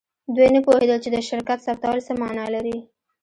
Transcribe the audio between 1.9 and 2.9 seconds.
څه معنی لري